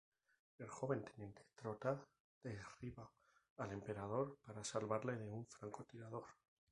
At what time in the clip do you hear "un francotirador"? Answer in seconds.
5.29-6.23